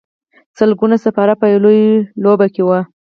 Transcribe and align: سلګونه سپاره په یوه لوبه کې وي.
سلګونه 0.57 0.95
سپاره 1.05 1.33
په 1.41 1.45
یوه 1.53 1.75
لوبه 2.23 2.47
کې 2.53 2.61
وي. 2.67 2.81